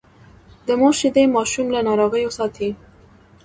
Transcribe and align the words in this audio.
د 0.67 0.69
مور 0.79 0.93
شیدې 0.99 1.23
ماشوم 1.35 1.67
له 1.75 1.79
ناروغیو 1.87 2.35
ساتي۔ 2.37 2.69